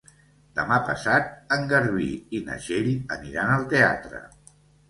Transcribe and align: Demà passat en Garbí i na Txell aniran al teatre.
Demà 0.59 0.79
passat 0.87 1.27
en 1.57 1.69
Garbí 1.73 2.09
i 2.39 2.41
na 2.49 2.57
Txell 2.65 2.91
aniran 3.19 3.55
al 3.61 3.71
teatre. 3.75 4.27